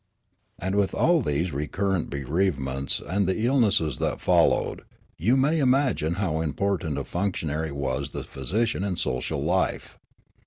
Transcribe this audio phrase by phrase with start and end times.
[0.57, 4.81] And with all these recurrent bereavements and the illnesses that followed,
[5.15, 9.99] you may imagine how import ant a functionary was the physician in social life.